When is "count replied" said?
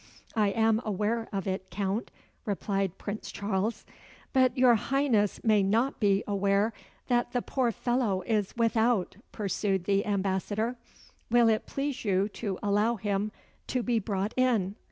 1.69-2.97